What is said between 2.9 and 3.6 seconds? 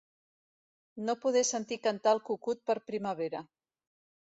primavera.